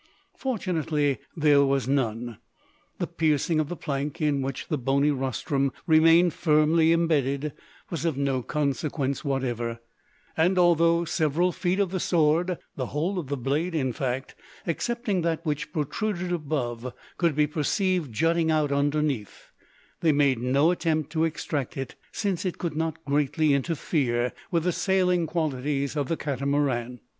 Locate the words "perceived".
17.45-18.11